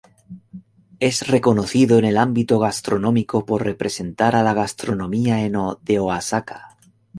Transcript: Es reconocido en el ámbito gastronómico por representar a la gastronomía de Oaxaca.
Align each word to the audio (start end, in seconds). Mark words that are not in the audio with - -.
Es 0.99 1.27
reconocido 1.27 1.99
en 1.99 2.05
el 2.05 2.17
ámbito 2.17 2.57
gastronómico 2.57 3.45
por 3.45 3.63
representar 3.63 4.35
a 4.35 4.41
la 4.41 4.55
gastronomía 4.55 5.37
de 5.83 5.99
Oaxaca. 5.99 6.75